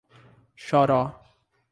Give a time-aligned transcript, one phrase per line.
[0.65, 0.99] Choró